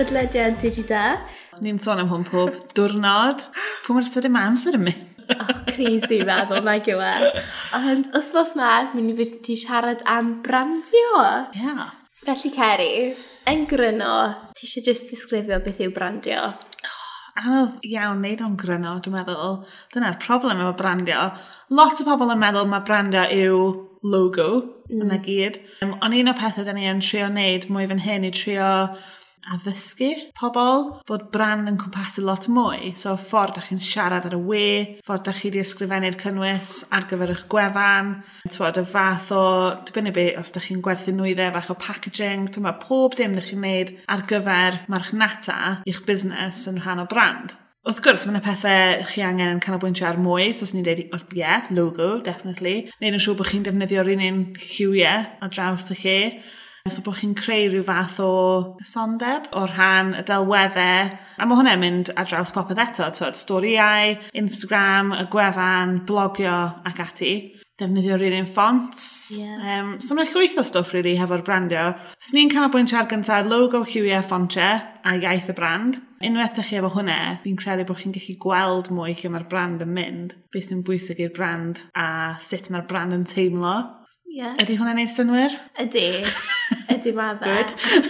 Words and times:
podlediad 0.00 0.56
Digi 0.60 0.84
Ni'n 1.60 1.78
sôn 1.82 2.00
am 2.00 2.08
hwn 2.08 2.22
pob 2.24 2.54
diwrnod. 2.72 3.42
Pwy 3.84 3.96
mae'r 3.96 4.06
sydyn 4.08 4.32
mams 4.32 4.62
ar 4.70 4.78
ymwneud? 4.78 5.02
oh, 5.34 5.50
crazy 5.68 6.22
meddwl, 6.24 6.62
na 6.64 6.78
gyw 6.80 7.02
e. 7.04 7.32
Ond 7.76 8.08
wythnos 8.14 8.54
ma, 8.56 8.70
mi'n 8.94 9.10
i 9.12 9.16
fynd 9.18 9.42
ti 9.44 9.58
siarad 9.60 10.00
am 10.08 10.38
brandio. 10.46 11.10
Ie. 11.52 11.66
Yeah. 11.66 11.92
Felly, 12.24 12.52
Ceri, 12.56 12.88
yn 13.52 13.66
gryno, 13.68 14.14
ti 14.56 14.70
eisiau 14.70 14.88
just 14.88 15.12
disgrifio 15.12 15.60
beth 15.66 15.84
yw 15.84 15.92
brandio? 15.92 16.48
anodd 17.40 17.84
iawn 17.86 18.18
wneud 18.18 18.40
o'n 18.44 18.56
gryno, 18.60 18.96
dwi'n 19.04 19.18
meddwl. 19.18 19.60
Dyna'r 19.92 20.18
problem 20.24 20.64
efo 20.64 20.74
brandio. 20.80 21.28
Lot 21.76 22.00
o 22.00 22.08
pobl 22.08 22.32
yn 22.34 22.40
meddwl 22.40 22.68
mae 22.72 22.84
brandio 22.88 23.28
yw 23.36 23.62
logo 24.10 24.50
mm. 24.88 25.04
yna 25.04 25.20
gyd. 25.24 25.60
Um, 25.84 25.94
ond 26.00 26.16
un 26.16 26.32
o 26.32 26.36
pethau 26.36 26.66
da 26.66 26.74
ni 26.76 26.88
yn 26.88 27.04
trio 27.04 27.28
wneud 27.28 27.68
mwy 27.72 27.88
fan 27.90 28.04
hyn 28.04 28.28
i 28.28 28.32
trio 28.34 28.68
addysgu 29.54 30.10
pobl 30.36 30.86
bod 31.08 31.28
brand 31.34 31.70
yn 31.70 31.78
cwmpasu 31.80 32.24
lot 32.26 32.48
mwy. 32.52 32.92
So 32.98 33.16
ffordd 33.20 33.56
da 33.56 33.64
chi'n 33.64 33.82
siarad 33.84 34.28
ar 34.28 34.36
y 34.36 34.40
we, 34.50 34.66
ffordd 35.06 35.24
da 35.28 35.34
chi 35.36 35.48
wedi 35.48 35.62
ysgrifennu'r 35.64 36.18
cynnwys 36.20 36.72
ar 36.96 37.06
gyfer 37.10 37.32
eich 37.34 37.46
gwefan, 37.52 38.12
twod 38.48 38.82
y 38.82 38.84
fath 38.92 39.30
o, 39.36 39.44
dibynnu 39.88 40.12
be, 40.16 40.26
os 40.40 40.52
da 40.54 40.62
chi'n 40.64 40.82
gwerthu 40.84 41.14
nwyddau 41.16 41.54
fach 41.56 41.72
o 41.72 41.78
packaging, 41.80 42.50
dyma 42.54 42.76
pob 42.82 43.16
dim 43.18 43.38
da 43.38 43.46
chi'n 43.46 43.64
neud 43.64 43.96
ar 44.12 44.26
gyfer 44.28 44.82
marchnata 44.92 45.80
i'ch 45.88 46.04
busnes 46.06 46.66
yn 46.70 46.80
rhan 46.84 47.04
o 47.04 47.08
brand. 47.10 47.56
Wrth 47.88 48.02
gwrs, 48.04 48.26
mae 48.28 48.34
yna 48.34 48.44
pethau 48.44 49.04
chi 49.08 49.22
angen 49.24 49.54
yn 49.54 49.60
canolbwyntio 49.64 50.04
ar 50.04 50.18
mwy, 50.20 50.50
so 50.52 50.66
os 50.66 50.74
ni'n 50.76 50.84
dweud, 50.84 51.06
oh, 51.16 51.22
yeah, 51.32 51.64
logo, 51.72 52.18
definitely. 52.20 52.90
Neu'n 53.00 53.16
siŵr 53.16 53.38
bod 53.38 53.48
chi'n 53.48 53.64
defnyddio'r 53.64 54.10
un 54.12 54.24
un 54.26 54.42
lliwiau 54.52 55.22
ar 55.40 55.54
draws 55.54 55.88
y 55.94 55.96
lle 56.02 56.18
So 56.88 57.04
bod 57.04 57.18
chi'n 57.20 57.36
creu 57.36 57.68
rhyw 57.68 57.84
fath 57.84 58.18
o 58.24 58.32
sondeb 58.88 59.50
o 59.52 59.66
rhan 59.68 60.14
y 60.16 60.24
delweddau. 60.26 61.14
A 61.40 61.46
mae 61.48 61.60
hwnna'n 61.60 61.82
mynd 61.82 62.12
ar 62.16 62.28
draws 62.28 62.54
popeth 62.54 62.80
eto, 62.86 63.10
twyd, 63.16 63.36
storiau, 63.38 64.16
Instagram, 64.40 65.14
y 65.20 65.26
gwefan, 65.32 66.00
blogio 66.08 66.56
ac 66.88 67.02
ati 67.04 67.34
defnyddio 67.80 68.16
rhywun 68.18 68.42
un 68.42 68.48
ffont. 68.48 69.02
Yeah. 69.32 69.80
Um, 69.80 69.90
so 70.04 70.16
mae'n 70.16 70.28
llwyth 70.30 70.58
o 70.60 70.64
stwff 70.66 70.92
rili 70.92 71.14
really 71.14 71.20
hefo'r 71.20 71.44
brandio. 71.46 71.86
Os 72.20 72.32
ni'n 72.36 72.52
canolbwyntio 72.52 72.98
ar 73.00 73.08
gyntaf 73.10 73.48
logo, 73.48 73.82
lliwiau, 73.86 74.22
ffontiau 74.26 74.82
a 75.04 75.16
iaith 75.16 75.50
y 75.52 75.56
brand. 75.56 76.00
Unwaith 76.20 76.58
ydych 76.58 76.68
chi 76.68 76.80
efo 76.80 76.92
hwnna, 76.92 77.18
fi'n 77.44 77.56
credu 77.60 77.86
bod 77.88 78.00
chi'n 78.02 78.14
gallu 78.16 78.36
gweld 78.44 78.92
mwy 78.92 79.16
lle 79.16 79.32
mae'r 79.32 79.48
brand 79.48 79.84
yn 79.86 79.94
mynd, 79.96 80.36
beth 80.52 80.68
sy'n 80.68 80.84
bwysig 80.84 81.24
i'r 81.24 81.34
brand 81.36 81.80
a 81.96 82.36
sut 82.44 82.68
mae'r 82.68 82.88
brand 82.90 83.16
yn 83.16 83.24
teimlo. 83.28 83.78
Yeah. 84.30 84.58
Ydy 84.60 84.76
hwnna'n 84.78 85.00
neud 85.00 85.16
synwyr? 85.16 85.60
Ydy. 85.80 86.08
Ydy 86.90 87.12
ma 87.14 87.30
dda. 87.38 87.56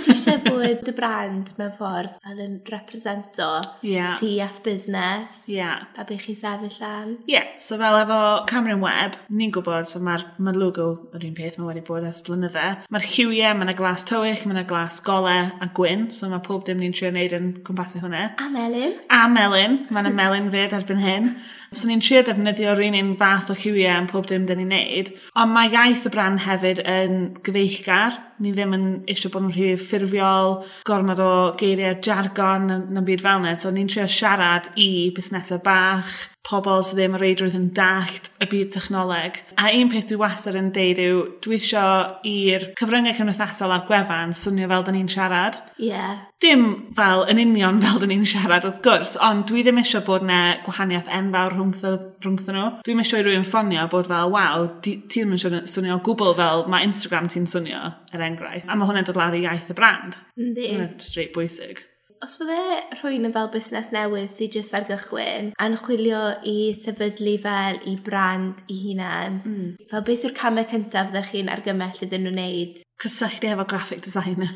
ti 0.03 0.13
eisiau 0.15 0.41
bod 0.45 0.83
dy 0.87 0.95
brand 0.97 1.53
mewn 1.59 1.73
ffordd 1.79 2.17
a 2.25 2.35
ddim 2.35 2.57
represento 2.73 3.49
yeah. 3.87 4.15
ti 4.19 4.33
ath 4.45 4.63
busnes 4.65 5.41
yeah. 5.51 5.85
a 5.97 6.07
bych 6.09 6.27
chi 6.27 6.35
sefyll 6.39 6.81
am. 6.87 7.13
Ie, 7.29 7.35
yeah. 7.37 7.51
so 7.59 7.79
fel 7.81 7.99
efo 8.01 8.21
Cameron 8.51 8.83
Webb, 8.85 9.19
ni'n 9.29 9.53
gwybod, 9.55 9.89
so 9.91 10.03
mae'r 10.05 10.25
ma 10.43 10.55
logo 10.57 10.89
yr 11.17 11.29
un 11.29 11.37
peth 11.37 11.61
mae 11.61 11.71
wedi 11.71 11.85
bod 11.87 12.09
ers 12.09 12.25
blynydde. 12.27 12.67
Mae'r 12.91 13.09
lliwiau, 13.13 13.55
mae 13.59 13.69
yna 13.69 13.77
glas 13.79 14.07
tywych, 14.09 14.47
mae 14.47 14.57
yna 14.57 14.67
glas 14.71 15.01
gole 15.07 15.39
a 15.53 15.71
gwyn, 15.77 16.09
so 16.15 16.33
mae 16.33 16.43
pob 16.47 16.67
dim 16.67 16.81
ni'n 16.81 16.97
trio 16.97 17.13
wneud 17.13 17.37
yn 17.37 17.55
cwmpasu 17.67 18.03
hwnna. 18.05 18.31
A 18.41 18.51
melyn. 18.53 18.99
A 19.13 19.25
melyn, 19.31 19.83
mae 19.91 20.05
yna 20.07 20.17
melyn 20.17 20.53
fyd 20.55 20.77
erbyn 20.81 21.05
hyn. 21.05 21.33
So 21.71 21.87
ni'n 21.87 22.01
trio 22.03 22.25
defnyddio 22.27 22.73
rhywun 22.75 22.99
un 22.99 23.11
fath 23.19 23.53
o 23.53 23.55
lliwiau 23.55 24.01
yn 24.01 24.09
pob 24.11 24.27
dim 24.27 24.43
dyn 24.49 24.59
ni'n 24.59 24.73
neud, 24.75 25.13
ond 25.39 25.55
mae 25.55 25.71
iaith 25.71 26.09
y 26.09 26.11
brand 26.11 26.43
hefyd 26.43 26.83
yn 26.83 27.21
gyfeichgar. 27.47 28.17
Ni 28.43 28.50
ni 28.51 28.57
ddim 28.57 28.75
yn 28.75 28.87
eisiau 29.11 29.33
bod 29.33 29.47
yn 29.47 29.55
rhy 29.55 29.71
ffurfiol, 29.79 30.59
gormod 30.89 31.23
o 31.23 31.31
geiriau 31.61 32.01
jargon 32.03 32.67
na, 32.91 33.05
byd 33.07 33.23
fel 33.23 33.45
yna. 33.45 33.57
So 33.63 33.71
ni'n 33.75 33.91
trio 33.91 34.09
siarad 34.11 34.73
i 34.81 34.91
busnesau 35.15 35.63
bach 35.65 36.27
pobl 36.47 36.83
sydd 36.85 36.99
ddim 36.99 37.17
reidrwydd 37.21 37.57
yn 37.59 37.69
dallt 37.77 38.31
y 38.41 38.49
byd 38.51 38.73
technoleg. 38.75 39.39
A 39.61 39.71
un 39.77 39.91
peth 39.93 40.09
dwi 40.09 40.19
wastad 40.21 40.57
yn 40.59 40.71
deud 40.75 41.01
yw, 41.03 41.21
dwi 41.45 41.59
eisiau 41.59 42.17
i'r 42.27 42.71
cyfryngau 42.79 43.17
cymdeithasol 43.19 43.75
a'r 43.75 43.85
gwefan 43.89 44.33
swnio 44.37 44.71
fel 44.71 44.87
dyn 44.87 44.99
ni'n 44.99 45.11
siarad. 45.13 45.61
Ie. 45.77 45.91
Yeah. 45.91 46.19
Dim 46.41 46.65
fel 46.97 47.27
yn 47.29 47.43
union 47.43 47.83
fel 47.83 48.01
dyn 48.01 48.15
ni'n 48.15 48.25
siarad 48.29 48.65
wrth 48.65 48.81
gwrs, 48.87 49.19
ond 49.27 49.45
dwi 49.51 49.67
ddim 49.67 49.83
eisiau 49.83 50.05
bod 50.07 50.25
na 50.27 50.41
gwahaniaeth 50.65 51.13
enfawr 51.21 51.59
rhwngth 51.59 52.49
nhw. 52.49 52.67
Dwi'n 52.87 53.05
eisiau 53.05 53.21
i 53.21 53.27
rhywun 53.27 53.47
ffonio 53.47 53.85
bod 53.93 54.09
fel, 54.09 54.33
waw, 54.33 54.67
ti 54.85 54.97
ddim 55.05 55.37
yn 55.37 55.61
swnio 55.69 56.01
gwbl 56.07 56.35
fel 56.41 56.67
mae 56.73 56.89
Instagram 56.89 57.29
ti'n 57.29 57.49
swnio, 57.51 57.85
er 58.17 58.27
enghraifft. 58.31 58.69
A 58.69 58.79
mae 58.79 58.89
hwnna'n 58.89 59.11
dod 59.11 59.21
lawr 59.21 59.37
i 59.37 59.45
iaith 59.45 59.71
y 59.71 59.77
brand. 59.77 60.17
Yndi. 60.41 60.71
So, 60.73 60.91
straight 61.05 61.37
bwysig. 61.37 61.85
Os 62.21 62.35
fydde 62.37 62.57
rhywun 62.99 63.25
yn 63.31 63.33
fel 63.33 63.47
busnes 63.53 63.89
newydd 63.95 64.29
sydd 64.29 64.57
jyst 64.59 64.75
ar 64.77 64.85
gychwyn 64.89 65.47
a'n 65.65 65.77
chwilio 65.81 66.19
i 66.51 66.57
sefydlu 66.77 67.39
fel 67.41 67.79
i 67.89 67.95
brand 68.09 68.61
i 68.69 68.77
hunan, 68.83 69.39
mm. 69.41 69.71
fel 69.89 70.05
beth 70.05 70.27
yw'r 70.29 70.37
camau 70.37 70.69
cyntaf 70.69 71.15
ddech 71.15 71.31
chi'n 71.33 71.49
argymell 71.55 72.03
iddyn 72.05 72.27
nhw 72.27 72.35
wneud? 72.35 72.83
cysylltu 73.01 73.51
efo 73.51 73.67
graphic 73.69 74.03
designer. 74.05 74.53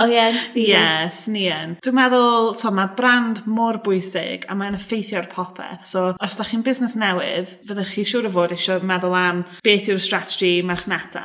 Oh, 0.00 0.06
o 0.06 0.08
ie, 0.08 0.22
sni. 0.46 0.62
Ie, 0.70 1.10
sni 1.12 1.42
yn. 1.52 1.74
Dwi'n 1.84 1.96
meddwl, 1.98 2.54
so, 2.56 2.70
mae 2.72 2.88
brand 2.96 3.42
mor 3.50 3.80
bwysig 3.84 4.46
a 4.48 4.56
mae'n 4.56 4.78
effeithio 4.78 5.18
ar 5.20 5.28
popeth. 5.32 5.84
So, 5.88 6.06
os 6.16 6.38
da 6.38 6.46
chi'n 6.48 6.64
busnes 6.64 6.96
newydd, 7.00 7.52
fyddwch 7.68 7.92
chi 7.96 8.06
siŵr 8.08 8.30
o 8.30 8.32
fod 8.32 8.54
eisiau 8.56 8.80
meddwl 8.86 9.16
am 9.18 9.42
beth 9.66 9.90
yw'r 9.92 10.00
strategy 10.00 10.62
marchnata, 10.64 11.24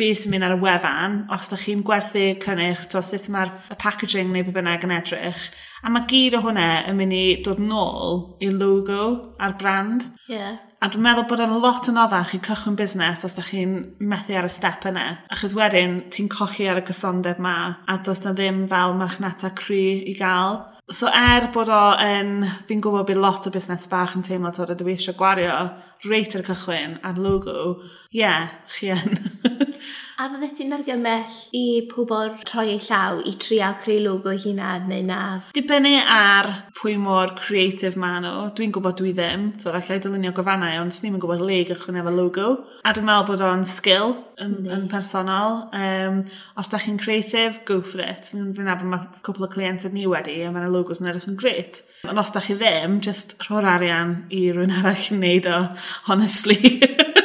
beth 0.00 0.22
sy'n 0.22 0.32
mynd 0.32 0.48
ar 0.48 0.56
y 0.56 0.62
wefan, 0.62 1.20
os 1.36 1.52
da 1.52 1.60
chi'n 1.60 1.84
gwerthu 1.84 2.30
cynnyrch, 2.44 2.88
to 2.94 3.04
sut 3.04 3.28
mae'r 3.34 3.52
packaging 3.76 4.32
neu 4.32 4.46
beth 4.46 4.56
bynnag 4.56 4.88
yn 4.88 4.96
edrych, 4.96 5.50
A 5.84 5.90
mae 5.92 6.06
gyd 6.08 6.38
o 6.38 6.40
hwnna 6.40 6.68
yn 6.88 6.96
mynd 6.96 7.12
i 7.12 7.24
dod 7.44 7.58
nôl 7.60 8.22
i 8.40 8.48
logo 8.48 9.34
a'r 9.36 9.56
brand. 9.60 10.06
Yeah. 10.32 10.56
A 10.80 10.88
dwi'n 10.88 11.04
meddwl 11.04 11.26
bod 11.28 11.42
yn 11.44 11.52
lot 11.60 11.90
yn 11.92 12.00
oddach 12.00 12.32
i 12.36 12.40
cychwyn 12.44 12.78
busnes 12.78 13.24
os 13.28 13.36
ydych 13.36 13.50
chi'n 13.52 13.74
methu 14.00 14.38
ar 14.40 14.48
y 14.48 14.52
step 14.52 14.86
yna. 14.88 15.04
Achos 15.32 15.52
wedyn, 15.56 15.98
ti'n 16.12 16.30
cochi 16.32 16.70
ar 16.72 16.80
y 16.80 16.86
gysondeb 16.88 17.42
ma, 17.44 17.56
a 17.84 17.98
does 18.00 18.24
na 18.24 18.32
ddim 18.32 18.64
fel 18.70 18.96
marchnata 18.96 19.52
cry 19.60 19.82
i 20.08 20.16
gael. 20.16 20.62
So 20.92 21.12
er 21.12 21.50
bod 21.52 21.68
o 21.72 21.82
yn, 22.00 22.48
fi'n 22.68 22.80
gwybod 22.84 23.08
bod 23.08 23.20
lot 23.20 23.48
o 23.48 23.52
busnes 23.52 23.84
bach 23.92 24.16
yn 24.16 24.24
teimlo 24.24 24.52
dod 24.56 24.72
o 24.72 24.78
dwi 24.80 24.96
eisiau 24.96 25.16
gwario 25.20 25.52
reit 26.08 26.36
ar 26.36 26.44
y 26.44 26.48
cychwyn, 26.48 26.98
ar 27.04 27.20
logo, 27.20 27.78
ie, 28.12 28.24
yeah, 28.24 28.56
chi 28.72 28.92
yn. 28.96 29.20
A 30.14 30.28
fydde 30.30 30.46
ti'n 30.54 30.70
argymell 30.76 31.38
i 31.58 31.60
pobl 31.90 32.28
troi 32.46 32.68
eu 32.76 32.82
llaw 32.84 33.16
i 33.26 33.32
trial 33.42 33.72
creu 33.82 33.98
logo 34.04 34.30
hunan 34.44 34.84
neu 34.86 35.02
na? 35.02 35.22
Dibynnu 35.56 35.96
ar 35.98 36.48
pwy 36.78 36.94
mor 37.02 37.32
creative 37.40 37.98
ma 37.98 38.12
nhw. 38.22 38.44
Dwi'n 38.54 38.70
gwybod 38.76 39.00
dwi 39.00 39.10
ddim. 39.16 39.48
So, 39.58 39.72
allai 39.74 39.98
dylunio 39.98 40.30
gofannau, 40.36 40.76
ond 40.84 40.94
ni'n 40.94 41.16
yn 41.16 41.24
gwybod 41.24 41.42
le 41.42 41.58
gychwyn 41.66 41.98
efo 41.98 42.12
logo. 42.14 42.52
A 42.86 42.92
dwi'n 42.94 43.08
meddwl 43.08 43.26
bod 43.32 43.42
o'n 43.48 43.66
skill 43.66 44.14
yn, 44.38 44.54
mm. 44.60 44.70
yn 44.76 44.86
personol. 44.92 45.64
Um, 45.74 46.22
os 46.62 46.70
da 46.70 46.78
chi'n 46.84 47.00
creative, 47.02 47.64
go 47.66 47.80
for 47.82 48.06
it. 48.06 48.30
Fi'n 48.30 48.54
fi'n 48.54 48.70
nabod 48.70 48.92
mae 48.92 49.10
cwpl 49.26 49.48
o 49.48 49.50
clientau 49.50 49.90
ni 49.90 50.06
wedi, 50.06 50.38
a 50.46 50.54
mae'n 50.54 50.70
logos 50.70 51.02
yn 51.02 51.10
edrych 51.10 51.26
yn 51.32 51.40
gret. 51.42 51.82
Ond 52.06 52.22
os 52.22 52.30
da 52.30 52.44
chi 52.44 52.54
ddim, 52.60 53.00
just 53.02 53.34
rho'r 53.48 53.66
arian 53.66 54.20
i 54.30 54.46
rwy'n 54.54 54.78
arall 54.78 55.10
yn 55.10 55.22
neud 55.26 55.50
o, 55.50 55.60
honestly. 56.06 56.62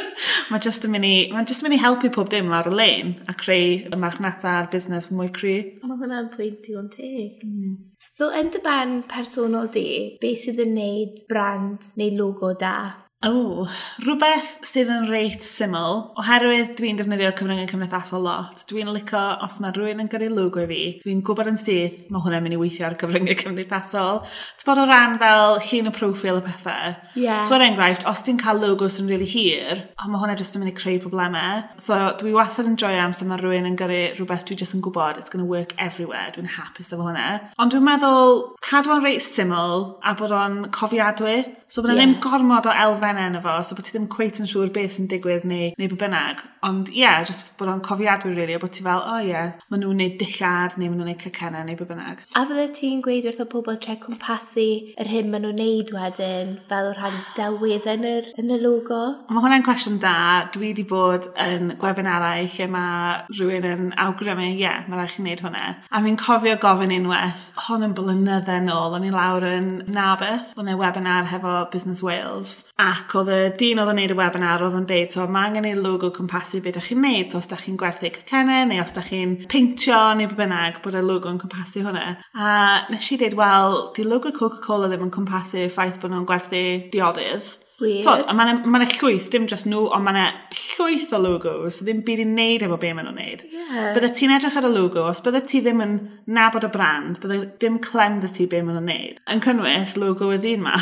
Mae 0.50 0.58
jyst 0.64 0.82
yn 0.82 0.90
mynd 0.90 1.06
i, 1.06 1.14
mae'n 1.30 1.46
jyst 1.46 1.62
yn 1.62 1.68
mynd 1.68 1.76
i 1.76 1.82
helpu 1.84 2.08
pob 2.14 2.30
dim 2.32 2.48
lawr 2.50 2.66
y 2.66 2.74
lein 2.74 3.12
a 3.30 3.36
creu 3.38 3.76
y 3.86 3.98
marchnata 4.02 4.56
a'r 4.56 4.70
busnes 4.72 5.12
mwy 5.14 5.28
cry. 5.36 5.52
Mae 5.86 6.00
hwnna'n 6.00 6.32
pwynt 6.32 6.66
i 6.66 6.74
o'n 6.80 6.88
teg. 6.90 7.44
Mm. 7.46 7.76
So, 8.10 8.32
yn 8.34 8.50
dy 8.50 8.58
ben 8.64 8.96
personol 9.10 9.70
di, 9.70 9.84
beth 10.18 10.42
sydd 10.42 10.58
yn 10.64 10.74
neud 10.74 11.22
brand 11.30 11.92
neu 12.00 12.10
logo 12.18 12.50
da? 12.58 12.74
O, 13.20 13.66
rhywbeth 14.00 14.62
sydd 14.64 14.88
yn 14.88 15.02
reit 15.10 15.42
syml, 15.44 16.06
oherwydd 16.16 16.70
dwi'n 16.78 16.96
defnyddio'r 16.96 17.34
cyfryngau 17.36 17.66
cymdeithasol 17.68 18.22
lot, 18.24 18.62
dwi'n 18.70 18.88
licio 18.94 19.20
os 19.44 19.58
mae 19.60 19.74
rhywun 19.76 19.98
yn 20.00 20.08
gyrru 20.08 20.30
lwg 20.32 20.54
i 20.62 20.64
fi, 20.70 20.78
dwi'n 21.02 21.20
gwybod 21.28 21.50
yn 21.50 21.58
syth 21.60 22.06
mae 22.08 22.24
hwnna'n 22.24 22.46
mynd 22.46 22.56
i 22.56 22.60
weithio 22.62 22.86
ar 22.88 22.96
cyfryngau 23.02 23.36
cymdeithasol. 23.42 24.22
Ti'n 24.56 24.68
bod 24.70 24.80
o 24.80 24.86
ran 24.88 25.18
fel 25.20 25.60
llun 25.66 25.90
o 25.90 25.92
profil 25.98 26.40
y 26.40 26.44
pethau. 26.46 26.94
Yeah. 27.12 27.42
So 27.44 27.58
er 27.58 27.66
enghraifft, 27.66 28.06
os 28.08 28.24
ti'n 28.24 28.40
cael 28.40 28.62
logo 28.64 28.88
sy'n 28.88 29.12
rili 29.12 29.18
really 29.18 29.28
hir, 29.34 29.84
o, 30.00 30.08
mae 30.08 30.24
hwnna 30.24 30.38
jyst 30.40 30.56
yn 30.56 30.64
mynd 30.64 30.72
i 30.72 30.80
creu 30.80 31.04
problemau. 31.04 31.60
So 31.76 32.00
dwi 32.24 32.32
wastad 32.38 32.72
yn 32.72 32.80
joio 32.80 33.04
am 33.04 33.12
sy'n 33.12 33.28
mae 33.34 33.42
rhywun 33.42 33.68
yn 33.68 33.76
gyrru 33.82 34.00
rhywbeth 34.14 34.48
dwi 34.48 34.56
jyst 34.62 34.78
yn 34.78 34.86
gwybod, 34.88 35.20
it's 35.20 35.28
going 35.28 35.44
to 35.44 35.50
work 35.58 35.76
everywhere, 35.76 36.32
dwi'n 36.38 36.48
hapus 36.56 36.94
efo 36.96 37.04
hwnna. 37.10 37.28
Ond 37.60 37.76
dwi'n 37.76 37.84
meddwl 37.84 38.34
cadw 38.64 38.96
o'n 38.96 39.04
reit 39.04 39.28
syml 39.28 39.86
a 40.00 40.16
bod 40.16 40.32
o'n 40.32 40.62
cofiadwy, 40.72 41.42
so 41.68 41.84
bod 41.84 41.92
yeah. 41.92 42.00
ddim 42.00 42.16
gormod 42.24 42.64
o 42.64 42.72
elfen 42.88 43.09
elfennau 43.10 43.30
yna 43.30 43.40
efo, 43.40 43.64
so 43.64 43.76
bod 43.76 43.84
ti 43.84 43.94
ddim 43.94 44.08
cweit 44.10 44.38
yn 44.40 44.48
siŵr 44.48 44.70
beth 44.74 44.94
sy'n 44.96 45.08
digwydd 45.10 45.46
neu, 45.48 45.70
neu 45.78 45.90
bod 45.90 46.00
bynnag. 46.02 46.42
Ond 46.66 46.90
ie, 46.92 47.02
yeah, 47.02 47.22
just 47.26 47.46
bod 47.58 47.70
o'n 47.72 47.82
cofiadwy, 47.84 48.34
really, 48.36 48.54
a 48.54 48.60
bod 48.62 48.72
ti 48.76 48.84
fel, 48.84 49.02
o 49.02 49.16
oh, 49.16 49.20
ie, 49.20 49.30
yeah, 49.30 49.52
maen 49.70 49.82
nhw'n 49.84 50.00
neud 50.00 50.16
dillad, 50.20 50.76
neu 50.78 50.90
maen 50.90 51.00
nhw'n 51.00 51.10
neud 51.12 51.22
cycennau, 51.24 51.64
neu 51.66 51.78
bod 51.78 51.90
bynnag. 51.90 52.22
A 52.38 52.44
fydde 52.48 52.66
ti'n 52.76 53.02
gweud 53.04 53.28
wrth 53.30 53.42
o 53.44 53.48
pobl 53.50 53.78
tre 53.82 53.96
cwmpasu 54.02 54.66
yr 55.00 55.10
hyn 55.10 55.30
maen 55.32 55.46
nhw'n 55.46 55.60
neud 55.60 55.92
wedyn, 55.96 56.54
fel 56.70 56.90
o 56.90 56.94
rhan 56.96 57.18
delwydd 57.38 57.88
yn, 57.94 58.06
yr, 58.10 58.30
yn 58.40 58.54
y 58.54 58.60
logo? 58.62 59.00
Mae 59.30 59.44
hwnna'n 59.44 59.66
cwestiwn 59.66 60.00
da. 60.02 60.16
Dwi 60.54 60.70
wedi 60.70 60.86
bod 60.88 61.30
yn 61.40 61.74
gwebinarau 61.80 62.46
lle 62.54 62.68
mae 62.70 63.16
rhywun 63.34 63.68
yn 63.70 63.90
awgrymu, 64.04 64.46
ie, 64.52 64.60
yeah, 64.62 64.84
mae 64.88 65.00
rhaid 65.00 65.14
chi'n 65.16 65.28
neud 65.28 65.44
hwnna. 65.44 65.66
A 65.90 66.02
fi'n 66.04 66.18
cofio 66.20 66.56
gofyn 66.62 66.94
unwaith, 66.94 67.48
hon 67.66 67.86
yn 67.86 67.96
blynydde 67.96 68.60
nôl, 68.66 68.96
o'n 68.98 69.06
i 69.06 69.12
lawr 69.14 69.46
yn 69.48 69.70
Nabeth, 69.90 70.54
o'n 70.60 70.70
i 70.70 70.76
webinar 70.78 71.28
hefo 71.30 71.56
Business 71.72 72.04
Wales, 72.04 72.60
ac 72.80 72.99
ac 73.00 73.14
oedd 73.18 73.30
y 73.34 73.38
dyn 73.60 73.80
oedd 73.82 73.92
yn 73.94 74.00
neud 74.02 74.14
y 74.14 74.18
webinar 74.18 74.64
oedd 74.66 74.76
yn 74.78 74.88
deud, 74.90 75.14
so 75.14 75.24
mae 75.26 75.48
angen 75.48 75.68
i'r 75.70 75.80
logo 75.80 76.12
cwmpasu 76.14 76.60
beth 76.60 76.76
ydych 76.76 76.90
chi'n 76.90 77.02
neud, 77.04 77.30
so 77.32 77.40
os 77.40 77.48
ydych 77.48 77.64
chi'n 77.66 77.80
gwerthu 77.80 78.12
cacennau 78.18 78.68
neu 78.68 78.82
os 78.84 78.94
ydych 78.94 79.10
chi'n 79.10 79.32
peintio 79.50 80.02
neu 80.18 80.28
beth 80.30 80.38
bynnag 80.42 80.82
bod 80.84 80.98
y 81.00 81.02
logo 81.06 81.32
yn 81.32 81.40
cwmpasu 81.40 81.86
hwnna. 81.86 82.04
A 82.36 82.52
nes 82.92 83.10
i 83.10 83.18
dweud, 83.20 83.38
wel, 83.40 83.80
di 83.96 84.06
logo 84.06 84.34
Coca-Cola 84.36 84.92
ddim 84.92 85.08
yn 85.08 85.16
cwmpasu 85.16 85.66
ffaith 85.72 85.98
bod 86.02 86.14
nhw'n 86.14 86.28
gwerthu 86.28 86.62
diodydd. 86.92 87.56
Weird. 87.80 88.04
So, 88.04 88.12
a 88.12 88.34
mae 88.36 88.52
yna 88.52 88.86
llwyth, 88.92 89.30
dim 89.32 89.46
just 89.48 89.64
nhw, 89.64 89.86
ond 89.96 90.04
mae 90.04 90.12
yna 90.12 90.24
llwyth 90.52 91.14
o 91.16 91.20
logos, 91.24 91.80
ddim 91.80 92.02
byd 92.04 92.20
i'n 92.26 92.34
neud 92.36 92.64
efo 92.66 92.76
be 92.80 92.90
maen 92.92 93.08
nhw'n 93.08 93.16
neud. 93.16 93.44
Yeah. 93.48 93.94
Bydde 93.96 94.10
ti'n 94.18 94.34
edrych 94.36 94.58
ar 94.60 94.68
y 94.68 94.72
logo, 94.74 95.06
os 95.08 95.24
bydde 95.24 95.40
ti 95.48 95.62
ddim 95.64 95.80
yn 95.86 95.94
nabod 96.28 96.68
y 96.68 96.70
brand, 96.74 97.22
bydde 97.22 97.38
dim 97.62 97.78
clem 97.80 98.20
dy 98.20 98.28
ti 98.34 98.44
be 98.52 98.60
maen 98.60 98.76
nhw'n 98.76 98.90
neud. 98.92 99.22
Yn 99.32 99.40
cynnwys 99.46 99.96
logo 99.96 100.28
y 100.34 100.42
ddyn 100.42 100.66
ma 100.66 100.76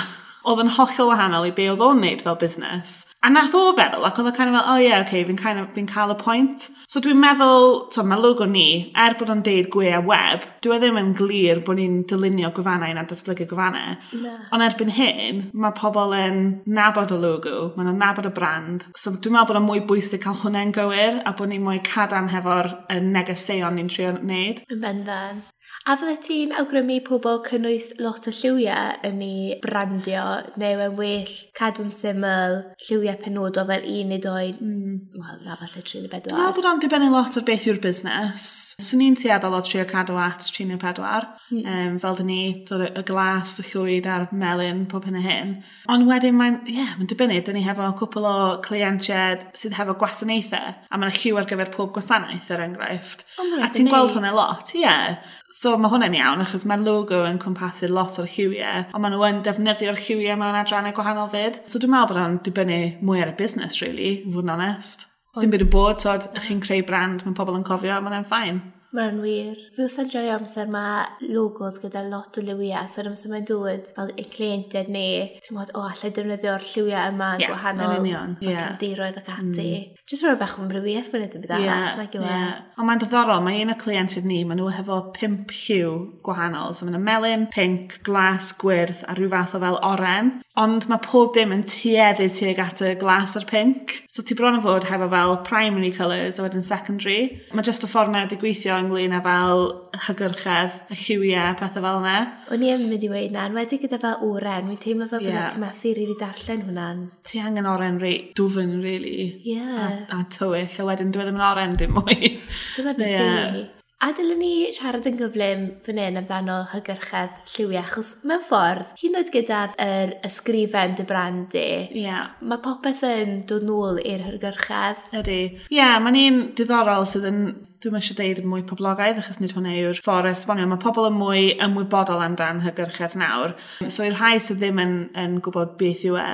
oedd 0.48 0.64
yn 0.64 0.74
hollol 0.78 1.12
wahanol 1.12 1.46
i 1.48 1.52
be 1.54 1.68
oedd 1.72 1.84
o'n 1.84 2.02
neud 2.02 2.24
fel 2.24 2.38
busnes. 2.40 3.04
A 3.18 3.30
nath 3.34 3.54
o 3.58 3.72
feddwl, 3.74 4.04
ac 4.06 4.18
oedd 4.20 4.28
o 4.30 4.32
kind 4.36 4.52
of 4.52 4.60
fel, 4.60 4.68
oh 4.72 4.78
yeah, 4.78 5.00
okay, 5.02 5.24
fi'n 5.26 5.38
kind 5.38 5.58
of, 5.58 5.72
fi 5.74 5.82
cael 5.90 6.12
y 6.14 6.16
pwynt. 6.20 6.68
So 6.88 7.02
dwi'n 7.02 7.18
meddwl, 7.18 7.88
to, 7.92 8.04
mae 8.06 8.20
logo 8.22 8.46
ni, 8.46 8.92
er 8.94 9.16
bod 9.18 9.32
o'n 9.34 9.42
deud 9.44 9.66
gwe 9.74 9.90
a 9.96 9.98
web, 10.04 10.46
dwi 10.62 10.76
e 10.76 10.78
ddim 10.84 11.00
yn 11.00 11.10
glir 11.18 11.60
bod 11.66 11.80
ni'n 11.80 11.98
dylunio 12.08 12.52
gwefannau 12.54 12.94
na 12.94 13.02
datblygu 13.10 13.48
gwefannau. 13.50 13.98
No. 14.22 14.36
Ond 14.54 14.66
erbyn 14.68 14.94
hyn, 14.94 15.42
mae 15.52 15.74
pobl 15.76 16.14
yn 16.16 16.40
nabod 16.78 17.12
y 17.16 17.20
logo, 17.24 17.56
maen 17.74 17.90
nhw'n 17.90 18.00
nabod 18.04 18.30
y 18.30 18.34
brand. 18.38 18.86
So 18.94 19.16
dwi'n 19.16 19.34
meddwl 19.34 19.50
bod 19.50 19.62
o'n 19.64 19.66
mwy 19.66 19.84
bwysig 19.90 20.22
cael 20.22 20.38
hwnna'n 20.44 20.72
gywir, 20.78 21.20
a 21.26 21.34
bod 21.34 21.50
ni'n 21.50 21.66
mwy 21.66 21.82
cadan 21.90 22.30
hefo'r 22.30 22.70
negeseuon 23.02 23.80
ni'n 23.80 23.90
trio 23.90 24.14
wneud. 24.22 24.62
Yn 24.70 24.84
bendant. 24.86 25.54
A 25.88 25.94
fydde 25.96 26.18
ti'n 26.20 26.50
awgrymu 26.52 26.98
pobl 27.00 27.38
cynnwys 27.46 27.94
lot 28.04 28.26
o 28.28 28.32
lliwiau 28.36 28.98
yn 29.08 29.22
ei 29.24 29.54
brandio 29.62 30.24
neu 30.60 30.82
yn 30.84 30.98
well 30.98 31.30
cadw'n 31.56 31.88
syml 31.96 32.58
lliwiau 32.84 33.16
penodol 33.22 33.64
fel 33.70 33.86
un 33.88 34.12
neu 34.12 34.20
doi, 34.20 34.50
mm, 34.52 34.98
wel, 35.16 35.38
na 35.46 35.56
falle 35.56 35.84
tri 35.86 36.02
neu 36.02 36.10
bedwar. 36.12 36.28
Dwi'n 36.28 36.42
meddwl 36.42 36.56
bod 36.58 36.68
o'n 36.68 36.82
dibynnu 36.84 37.08
lot 37.14 37.38
ar 37.40 37.46
beth 37.48 37.64
yw'r 37.70 37.80
busnes. 37.86 38.50
Swn 38.84 39.06
i'n 39.06 39.16
tueddol 39.16 39.56
o 39.56 39.62
trio 39.64 39.86
cadw 39.88 40.18
at 40.20 40.44
tri 40.52 40.68
neu 40.68 40.76
pedwar, 40.82 41.30
mm. 41.48 41.64
um, 41.64 41.96
fel 42.04 42.20
dyn 42.20 42.30
ni, 42.34 42.42
dod 42.68 42.84
y 42.90 43.06
glas, 43.08 43.56
y 43.56 43.66
llwyd 43.70 44.10
a'r 44.12 44.28
melyn, 44.44 44.84
pob 44.92 45.08
hyn 45.08 45.16
a 45.16 45.24
hyn. 45.24 45.56
Ond 45.88 46.04
wedyn 46.12 46.36
mae'n, 46.36 46.60
ie, 46.68 46.76
yeah, 46.82 46.92
mae'n 47.00 47.08
dibynnu, 47.14 47.40
dyn 47.48 47.56
ni 47.56 47.64
hefo 47.64 47.88
cwpl 48.02 48.28
o 48.28 48.36
cleientiaid 48.68 49.48
sydd 49.56 49.80
hefo 49.80 49.96
gwasanaethau, 50.04 50.76
a 50.84 51.00
mae'n 51.00 51.16
lliw 51.16 51.40
ar 51.40 51.48
gyfer 51.48 51.72
pob 51.72 51.96
gwasanaeth, 51.96 52.52
er 52.52 52.66
enghraifft. 52.68 53.24
Oh, 53.40 53.50
a 53.64 53.72
ti'n 53.72 53.88
gweld 53.88 54.12
hwnna 54.18 54.36
lot, 54.36 54.76
ie. 54.76 54.84
Yeah. 54.84 55.22
So 55.48 55.72
mae 55.80 55.88
hwnna'n 55.88 56.16
iawn, 56.18 56.42
achos 56.44 56.66
mae'r 56.68 56.82
logo 56.84 57.22
yn 57.24 57.38
cwmpasu 57.40 57.88
lot 57.88 58.18
o'r 58.20 58.28
lliwiau, 58.28 58.82
ond 58.92 59.00
maen 59.00 59.14
nhw 59.14 59.22
yn 59.30 59.38
defnyddio'r 59.46 59.96
lliwiau 59.96 60.36
mewn 60.36 60.58
adrannau 60.60 60.92
gwahanol 60.96 61.30
fyd. 61.32 61.62
So 61.64 61.80
dwi'n 61.80 61.94
meddwl 61.94 62.10
bod 62.12 62.20
o'n 62.20 62.40
dibynnu 62.44 62.80
mwy 63.00 63.22
ar 63.24 63.32
y 63.32 63.36
busnes, 63.38 63.78
really, 63.80 64.10
fod 64.26 64.44
yn 64.44 64.52
onest. 64.58 65.06
Sy'n 65.38 65.54
byd 65.54 65.64
yn 65.64 65.70
bod, 65.72 66.02
so 66.04 66.12
chi'n 66.44 66.60
creu 66.64 66.84
brand, 66.84 67.24
mae 67.24 67.36
pobl 67.38 67.56
yn 67.56 67.64
cofio, 67.64 67.96
mae'n 68.04 68.28
ffain. 68.28 68.60
Mae'n 68.96 69.18
wir. 69.20 69.58
Fi 69.76 69.84
wrth 69.84 69.98
yn 70.00 70.08
joio 70.12 70.32
amser 70.38 70.70
mae 70.72 71.28
logos 71.28 71.76
gyda 71.82 72.00
lot 72.08 72.38
o 72.40 72.44
liwiau, 72.44 72.88
so 72.88 73.02
amser 73.04 73.32
mae'n 73.34 73.44
dod 73.48 73.90
fel 73.92 74.12
ein 74.14 74.30
cleientiaid 74.32 74.88
ni, 74.92 75.08
ti'n 75.44 75.58
gwybod, 75.58 75.74
o, 75.76 75.82
allai 75.90 76.10
defnyddio'r 76.16 76.64
lliwiau 76.64 77.12
yma 77.12 77.34
yn 77.36 77.44
yeah, 77.44 77.52
gwahanol. 77.52 77.92
Ie, 77.92 77.98
yn 77.98 78.06
union. 78.06 78.36
Ie. 78.40 78.54
Yeah. 78.54 79.10
Ac 79.18 79.28
ati. 79.34 79.66
Mm. 79.68 79.98
Jyst 80.08 80.24
rwy'n 80.24 80.38
bach 80.40 80.56
o'n 80.56 80.70
brywiaeth 80.70 81.10
mynd 81.12 81.36
yn 81.36 81.44
bydda 81.44 81.58
yeah, 81.60 81.82
arall, 81.82 82.00
mae'n 82.00 82.24
yeah. 82.24 82.46
E? 82.48 82.72
Ond 82.78 82.88
mae'n 82.88 83.02
ddoddorol, 83.02 83.42
mae 83.44 83.60
un 83.60 83.74
o 83.74 83.76
cleientiaid 83.82 84.28
ni, 84.28 84.40
maen 84.48 84.60
nhw 84.62 84.70
hefo 84.72 84.98
pimp 85.16 85.52
lliw 85.52 85.92
gwahanol. 86.24 86.72
So 86.72 86.88
mae'n 86.88 87.04
melyn, 87.04 87.44
pink, 87.52 87.98
glas, 88.08 88.54
gwyrdd 88.62 89.04
a 89.04 89.18
rhyw 89.18 89.28
fath 89.34 89.58
o 89.58 89.62
fel 89.66 89.78
oren. 89.84 90.32
Ond 90.58 90.88
mae 90.88 91.04
pob 91.04 91.36
dim 91.36 91.52
yn 91.54 91.66
tueddu 91.68 92.30
tuag 92.38 92.64
at 92.64 92.80
y 92.80 92.94
glas 92.98 93.36
a'r 93.36 93.44
pink. 93.50 93.98
So 94.08 94.24
ti 94.24 94.36
bron 94.38 94.56
o 94.58 94.64
fod 94.64 94.88
hefo 94.88 95.10
fel 95.12 95.36
primary 95.44 95.92
colours 95.92 96.40
a 96.40 96.46
wedyn 96.46 96.64
secondary. 96.64 97.42
Mae 97.52 97.68
jyst 97.68 97.84
y 97.84 97.92
ffordd 97.92 98.14
mae 98.14 98.24
wedi 98.24 98.40
gweithio 98.40 98.77
ynglyn 98.82 99.16
â 99.16 99.20
fel 99.24 99.64
hygyrchedd, 100.06 100.76
y 100.92 100.98
lliwiau, 101.02 101.54
pethau 101.60 101.84
fel 101.84 102.00
yna. 102.02 102.16
O'n 102.54 102.66
i 102.66 102.72
yn 102.74 102.84
mynd 102.90 103.06
i 103.06 103.12
weid 103.12 103.34
na, 103.34 103.46
wedi 103.54 103.80
gyda 103.82 104.00
fel 104.02 104.26
oren, 104.28 104.68
wy'n 104.70 104.82
teimlo 104.82 105.08
fel 105.10 105.24
yeah. 105.26 105.38
bod 105.38 105.56
ti'n 105.56 105.64
methu 105.64 105.94
rili 105.96 106.18
darllen 106.20 106.66
hwnna'n. 106.68 107.06
Ti 107.28 107.42
angen 107.44 107.70
oren 107.70 107.98
rei, 108.02 108.18
dwfn, 108.38 108.78
really. 108.84 109.32
Yeah. 109.46 110.04
A, 110.08 110.20
a 110.20 110.28
tywyll, 110.34 110.70
a 110.70 110.92
wedyn 110.92 111.10
dwi 111.14 111.24
e 111.24 111.28
ddim 111.28 111.40
yn 111.40 111.48
oren 111.48 111.80
dim 111.80 111.98
mwy. 111.98 112.36
Dyna 112.76 112.94
beth 112.98 113.12
yeah. 113.16 113.66
A 113.98 114.12
dylwn 114.14 114.38
ni 114.38 114.68
siarad 114.70 115.08
yn 115.10 115.16
gyflym 115.18 115.62
fan 115.82 115.96
hyn 115.98 116.20
amdano 116.20 116.60
hygyrchedd 116.70 117.32
lliwiau, 117.50 117.80
achos 117.82 118.12
mewn 118.30 118.44
ffordd, 118.46 118.92
hyd 119.00 119.08
yn 119.08 119.18
oed 119.18 119.32
gyda 119.34 119.62
yr 119.82 120.12
ysgrifen 120.28 120.94
dy 120.94 121.06
brand 121.08 121.40
brandu, 121.50 121.64
yeah. 121.98 122.28
mae 122.38 122.62
popeth 122.62 123.02
yn 123.08 123.40
dod 123.50 123.66
nôl 123.66 123.98
i'r 123.98 124.22
hygyrchedd. 124.28 125.02
Ydy. 125.18 125.40
Ie, 125.64 125.80
yeah, 125.80 125.96
mae'n 126.04 126.20
un 126.20 126.38
diddorol 126.54 127.08
sydd 127.10 127.26
yn 127.32 127.42
Dwi'n 127.78 127.94
eisiau 127.94 128.16
deud 128.18 128.40
mwy 128.42 128.64
poblogaidd 128.66 129.20
achos 129.20 129.36
nid 129.38 129.52
hwnna 129.54 129.70
yw'r 129.78 129.98
ffordd 130.02 130.32
esbonio. 130.32 130.64
Mae 130.66 130.80
pobl 130.82 131.04
yn 131.06 131.14
mwy 131.14 131.42
ymwybodol 131.62 132.24
amdan 132.24 132.64
hygyrchedd 132.64 133.14
nawr. 133.20 133.54
So 133.86 134.02
i'r 134.02 134.16
rhai 134.18 134.40
sydd 134.42 134.58
ddim 134.64 134.80
yn, 134.82 134.96
yn 135.22 135.36
gwybod 135.46 135.76
beth 135.78 136.02
yw 136.08 136.18
e, 136.18 136.24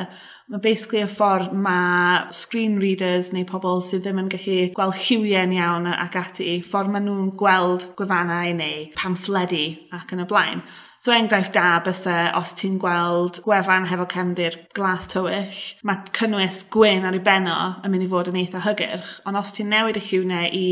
mae 0.55 0.63
basically 0.65 1.03
y 1.05 1.11
ffordd 1.11 1.53
mae 1.67 2.33
screen 2.33 2.79
readers 2.81 3.35
neu 3.37 3.45
pobl 3.51 3.85
sydd 3.85 4.07
ddim 4.07 4.23
yn 4.23 4.33
gallu 4.33 4.57
gweld 4.79 4.97
lliwiau'n 5.03 5.55
iawn 5.59 5.91
ac 5.93 6.17
ati, 6.23 6.49
ffordd 6.65 6.95
maen 6.97 7.11
nhw'n 7.11 7.31
gweld 7.45 7.91
gwefannau 8.01 8.57
neu 8.57 8.89
pamffledu 8.97 9.67
ac 10.01 10.17
yn 10.17 10.25
y 10.25 10.29
blaen. 10.33 10.65
So 11.05 11.13
er 11.13 11.19
enghraifft 11.21 11.53
da 11.53 11.83
bysau 11.85 12.31
os 12.39 12.55
ti'n 12.57 12.79
gweld 12.81 13.43
gwefan 13.45 13.85
hefo 13.91 14.07
cefndir 14.09 14.55
glas 14.73 15.11
tywyll, 15.13 15.59
mae 15.85 16.01
cynnwys 16.17 16.63
gwyn 16.73 17.05
ar 17.05 17.19
ei 17.19 17.21
benno 17.27 17.57
yn 17.85 17.93
mynd 17.93 18.07
i 18.07 18.09
fod 18.09 18.31
yn 18.31 18.39
eitha 18.41 18.63
hygyrch, 18.65 19.11
ond 19.29 19.37
os 19.37 19.53
ti'n 19.53 19.69
newid 19.69 20.01
y 20.01 20.05
lliwnau 20.07 20.49
i 20.49 20.71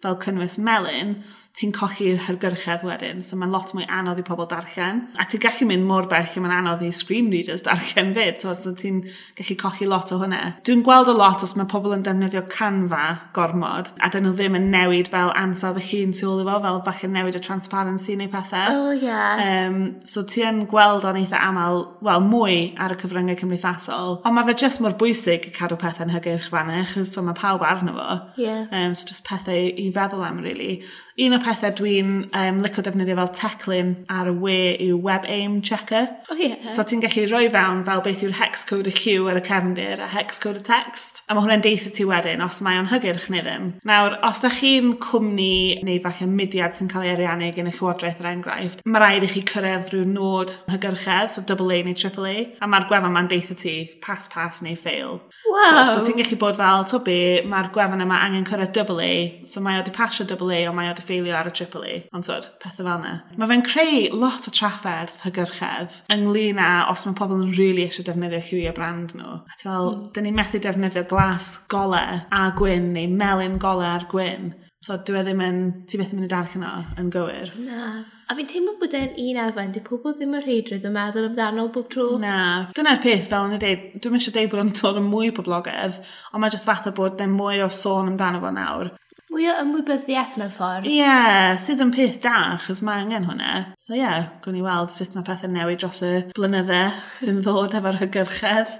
fel 0.00 0.13
Wilkin 0.14 0.38
melon. 0.58 1.24
ti'n 1.54 1.70
colli'r 1.70 2.18
hyrgyrchedd 2.26 2.82
wedyn, 2.82 3.20
so 3.22 3.36
mae'n 3.38 3.52
lot 3.54 3.70
mwy 3.76 3.84
anodd 3.86 4.18
i 4.18 4.24
pobl 4.26 4.48
darllen. 4.50 5.04
A 5.14 5.26
ti'n 5.30 5.42
gallu 5.44 5.68
mynd 5.70 5.86
mor 5.86 6.08
bell 6.10 6.26
lle 6.26 6.40
mae'n 6.42 6.54
anodd 6.56 6.80
i 6.82 6.88
screen 6.90 7.28
readers 7.30 7.62
darllen 7.62 8.10
fyd, 8.16 8.40
so, 8.42 8.56
so 8.58 8.72
ti'n 8.74 9.04
gallu 9.38 9.56
colli 9.60 9.86
lot 9.86 10.10
o 10.10 10.18
hwnna. 10.18 10.40
Dwi'n 10.66 10.82
gweld 10.86 11.12
o 11.12 11.14
lot 11.14 11.44
os 11.46 11.54
mae 11.54 11.70
pobl 11.70 11.94
yn 11.94 12.02
defnyddio 12.02 12.42
canfa 12.50 13.04
gormod, 13.36 13.92
a 14.02 14.10
dyn 14.10 14.26
nhw 14.26 14.32
ddim 14.34 14.58
yn 14.58 14.66
newid 14.72 15.12
fel 15.12 15.30
ansawdd 15.38 15.78
y 15.78 15.84
llun 15.92 16.16
tu 16.18 16.26
ôl 16.32 16.42
i 16.42 16.48
fo, 16.48 16.56
fel 16.66 16.80
falle 16.88 17.12
newid 17.14 17.38
y 17.38 17.44
transparency 17.46 18.18
neu 18.18 18.32
pethau. 18.34 18.74
Oh, 18.74 18.90
yeah. 18.90 19.44
Um, 19.46 19.78
so 20.10 20.26
ti 20.26 20.42
yn 20.42 20.64
gweld 20.70 21.06
o'n 21.06 21.20
eitha 21.22 21.38
aml, 21.38 21.84
wel, 22.02 22.26
mwy 22.34 22.58
ar 22.82 22.96
y 22.96 22.98
cyfryngau 22.98 23.38
cymdeithasol, 23.44 24.18
ond 24.24 24.34
mae 24.40 24.50
fe 24.50 24.58
jyst 24.64 24.82
mor 24.82 24.98
bwysig 24.98 25.46
i 25.52 25.54
cadw 25.54 25.78
pethau'n 25.78 26.10
hygyrch 26.16 26.50
fanna, 26.50 26.82
chos 26.90 27.14
so 27.14 27.22
mae 27.22 27.38
pawb 27.38 27.62
arno 27.62 27.94
fo. 27.94 28.20
Yeah. 28.42 28.66
Um, 28.74 28.98
so 28.98 29.06
just 29.06 29.22
pethau 29.30 29.70
i 29.70 29.90
feddwl 29.94 30.26
am, 30.26 30.42
really. 30.42 30.82
Un 31.14 31.36
o 31.36 31.38
pethau 31.44 31.74
dwi'n 31.78 32.12
um, 32.34 32.60
licio 32.64 32.84
defnyddio 32.86 33.16
fel 33.18 33.30
teclyn 33.38 33.92
ar 34.12 34.30
y 34.30 34.34
we 34.44 34.56
yw 34.88 34.98
web 35.04 35.26
aim 35.30 35.60
checker. 35.62 36.08
Oh, 36.30 36.38
yeah. 36.38 36.72
So 36.74 36.84
ti'n 36.86 37.02
gallu 37.04 37.26
rhoi 37.28 37.48
fewn 37.52 37.84
fel 37.86 38.02
beth 38.04 38.24
yw'r 38.24 38.36
hex 38.40 38.64
code 38.68 38.90
y 38.90 38.94
lliw 38.96 39.28
ar 39.30 39.40
y 39.40 39.44
cefndir 39.46 40.02
a 40.02 40.08
hex 40.14 40.40
code 40.42 40.62
y 40.62 40.66
text. 40.66 41.22
A 41.28 41.36
mae 41.36 41.44
hwnna'n 41.44 41.64
deitha 41.64 41.92
ti 41.94 42.06
wedyn 42.08 42.44
os 42.44 42.62
mae 42.64 42.80
o'n 42.80 42.90
hygyrch 42.92 43.28
neu 43.34 43.44
ddim. 43.44 43.70
Nawr, 43.88 44.18
os 44.26 44.42
da 44.44 44.50
chi'n 44.54 44.94
cwmni 45.04 45.84
neu 45.86 46.00
falle 46.04 46.30
mudiad 46.30 46.76
sy'n 46.76 46.90
cael 46.92 47.08
ei 47.08 47.14
ariannu 47.14 47.52
gen 47.56 47.70
y 47.70 47.74
Llywodraeth 47.74 48.22
yr 48.22 48.30
enghraifft, 48.32 48.84
mae 48.88 49.02
rhaid 49.02 49.28
i 49.28 49.30
chi 49.34 49.44
cyrraedd 49.50 49.92
rhyw 49.92 50.08
nod 50.08 50.56
hygyrchedd, 50.72 51.32
so 51.34 51.44
AA 51.44 51.82
neu 51.84 51.94
AAA, 51.94 52.36
a 52.62 52.70
mae'r 52.70 52.88
gwefan 52.90 53.14
ma'n 53.14 53.30
deitha 53.30 53.56
ti 53.58 53.76
pass 54.04 54.30
pass 54.32 54.62
neu 54.64 54.76
fail. 54.78 55.20
Wow. 55.54 55.86
So 55.86 56.00
so 56.00 56.06
ti'n 56.08 56.18
gallu 56.18 56.38
bod 56.40 56.56
fel, 56.58 56.84
to 56.90 56.98
be, 57.06 57.18
mae'r 57.46 57.68
gwefan 57.74 58.02
yma 58.02 58.18
angen 58.24 58.46
cyrraedd 58.48 58.72
double 58.74 59.04
A, 59.04 59.12
so 59.50 59.62
mae 59.62 59.78
o 59.78 59.84
di 59.86 59.92
pasio 59.94 60.26
double 60.26 60.50
A, 60.56 60.64
ond 60.70 60.78
mae 60.78 60.90
o 60.90 60.96
di 60.98 61.04
ffeilio 61.06 61.36
ar 61.38 61.50
y 61.50 61.52
triple 61.54 61.84
A. 61.86 62.00
Ond 62.16 62.26
sod, 62.26 62.48
pethau 62.62 62.82
fel 62.82 63.04
yna. 63.04 63.12
Mae 63.38 63.52
fe'n 63.52 63.62
creu 63.68 64.18
lot 64.18 64.48
o 64.50 64.54
trafferth 64.54 65.22
hygyrchedd 65.28 66.00
ynglyn 66.14 66.58
â 66.58 66.72
os 66.90 67.06
mae 67.06 67.14
pobl 67.20 67.38
yn 67.44 67.54
really 67.54 67.86
eisiau 67.86 68.08
defnyddio 68.08 68.42
lliwio 68.48 68.74
brand 68.74 69.14
nhw. 69.14 69.38
A 69.38 69.54
ti'n 69.60 69.70
fel, 69.70 69.92
mm. 69.92 70.04
dyn 70.16 70.28
ni 70.28 70.34
methu 70.34 70.62
defnyddio 70.64 71.06
glas 71.14 71.54
gole 71.70 72.04
a 72.26 72.44
gwyn 72.58 72.90
neu 72.96 73.14
melyn 73.14 73.60
gole 73.62 73.86
ar 73.86 74.10
gwyn 74.10 74.50
So, 74.84 74.98
dwi 75.00 75.16
e 75.16 75.22
ddim 75.24 75.38
yn, 75.40 75.60
ti 75.88 75.96
beth 75.96 76.10
yn 76.12 76.18
mynd 76.18 76.26
i 76.26 76.32
darllen 76.32 76.50
hynna 76.58 76.72
yn 77.00 77.06
gywir. 77.12 77.52
Na. 77.64 77.86
A 78.28 78.34
fi'n 78.36 78.48
teimlo 78.50 78.74
bod 78.80 78.92
e'n 78.98 79.14
un 79.20 79.38
elfen, 79.40 79.70
di 79.72 79.80
pobl 79.84 80.12
ddim 80.18 80.34
yn 80.36 80.42
rheidrydd 80.44 80.84
yn 80.84 80.92
meddwl 80.92 81.28
amdano 81.30 81.64
bob 81.72 81.86
tro. 81.92 82.10
Na. 82.20 82.34
Dyna'r 82.76 83.00
peth, 83.00 83.24
fel 83.30 83.48
yn 83.48 83.56
y 83.56 83.60
deud, 83.62 83.86
dwi'n 84.04 84.18
eisiau 84.18 84.34
deud 84.36 84.50
bod 84.52 84.60
yn 84.60 84.74
dod 84.76 85.00
yn 85.00 85.08
mwy 85.08 85.30
poblogaidd, 85.38 85.96
ond 86.34 86.44
mae 86.44 86.52
jyst 86.52 86.68
fath 86.68 86.90
o 86.90 86.92
bod 86.98 87.24
yn 87.24 87.32
mwy 87.32 87.64
o 87.64 87.70
sôn 87.72 88.12
amdano 88.12 88.42
fo 88.44 88.52
nawr. 88.52 88.92
Mwy 89.32 89.48
o 89.50 89.56
ymwybyddiaeth 89.62 90.36
mewn 90.38 90.52
ffordd. 90.52 90.90
Ie, 90.90 91.00
yeah, 91.00 91.56
sydd 91.64 91.80
yn 91.80 91.94
peth 91.96 92.20
da, 92.22 92.36
chos 92.66 92.84
mae 92.84 93.06
angen 93.06 93.24
hwnna. 93.30 93.54
So 93.80 93.96
ie, 93.96 94.02
yeah, 94.02 94.28
gwni 94.44 94.60
weld 94.68 94.92
sut 94.92 95.16
mae 95.16 95.24
pethau 95.24 95.48
newid 95.50 95.80
dros 95.80 96.04
y 96.04 96.12
blynydde 96.36 96.84
sy'n 97.24 97.40
ddod 97.40 97.80
efo'r 97.80 98.02
hygyrchedd. 98.04 98.76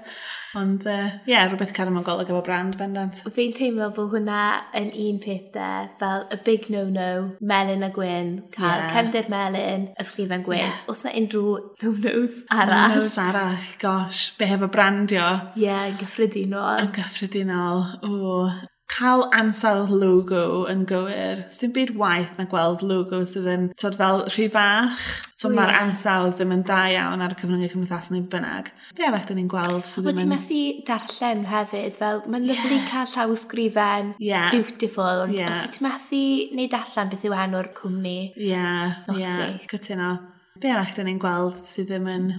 Ond 0.55 0.85
ie, 0.87 0.91
uh, 0.95 1.15
yeah, 1.27 1.47
rhywbeth 1.49 1.73
caramogol 1.75 2.21
golwg 2.21 2.29
efo 2.31 2.41
brand 2.45 2.77
bendant. 2.79 3.21
Fi'n 3.35 3.55
teimlo 3.55 3.89
bod 3.95 4.13
hwnna 4.13 4.41
yn 4.79 4.91
un 5.05 5.17
peth 5.23 5.49
de, 5.55 5.69
fel 5.99 6.27
y 6.31 6.39
big 6.47 6.69
no-no, 6.73 7.09
melyn 7.51 7.83
a 7.83 7.91
gwyn, 7.95 8.29
cael 8.55 8.85
yeah. 8.85 8.93
cefndir 8.93 9.27
melyn, 9.31 9.89
ysgrifen 10.01 10.45
gwyn. 10.45 10.63
Yeah. 10.63 10.77
Os 10.91 11.03
na 11.05 11.11
unrhyw 11.19 11.57
no-nos 11.83 12.39
arall. 12.55 12.95
No-nos 12.95 13.17
arall, 13.25 13.73
gosh, 13.81 14.29
be 14.39 14.47
hefo 14.51 14.71
brandio. 14.71 15.27
Ie, 15.55 15.65
yeah, 15.67 15.89
yn 15.89 15.99
gyffredinol. 15.99 16.85
Yn 16.85 16.95
gyffredinol, 16.95 17.83
o 18.07 18.39
cael 18.91 19.25
ansawdd 19.33 19.89
logo 19.89 20.65
yn 20.69 20.83
gywir. 20.89 21.43
Sdim 21.53 21.73
byd 21.75 21.93
waith 21.99 22.35
na 22.37 22.45
gweld 22.49 22.83
logo 22.85 23.23
sydd 23.27 23.47
yn 23.49 23.67
tod 23.81 23.97
fel 23.97 24.23
rhy 24.29 24.45
fach. 24.53 25.05
So 25.35 25.49
yeah. 25.49 25.57
mae'r 25.57 25.77
ansawdd 25.81 26.35
ddim 26.37 26.53
yn 26.55 26.63
da 26.67 26.81
iawn 26.93 27.23
ar 27.25 27.33
y 27.33 27.39
cyfryngau 27.39 27.71
cymdeithas 27.73 28.11
neu 28.13 28.27
bynnag. 28.31 28.69
Be 28.97 29.07
arall 29.07 29.25
dyn 29.27 29.41
ni'n 29.41 29.49
gweld 29.51 29.89
sydd 29.89 30.05
ddim 30.07 30.13
yn... 30.13 30.21
Ti'n 30.21 30.33
methu 30.35 30.61
darllen 30.89 31.43
hefyd, 31.49 31.97
fel 31.99 32.21
mae'n 32.29 32.47
lyflu 32.51 32.77
yeah. 32.77 32.89
cael 32.91 33.09
llawsgrifen. 33.15 34.13
yeah. 34.23 34.51
beautiful, 34.53 35.25
ond 35.25 35.35
yeah. 35.35 35.55
os 35.55 35.75
ti'n 35.75 35.87
methu 35.89 36.21
neud 36.55 36.77
allan 36.79 37.11
beth 37.13 37.25
yw 37.27 37.39
enw'r 37.45 37.71
cwmni. 37.79 38.19
Ie, 38.35 38.51
yeah. 38.53 39.01
yeah. 39.17 39.57
cytuno. 39.71 40.13
Be 40.61 40.71
arall 40.71 40.93
dyn 40.95 41.09
ni'n 41.11 41.19
gweld 41.19 41.57
sydd 41.59 41.89
ddim 41.91 42.07
yn 42.13 42.29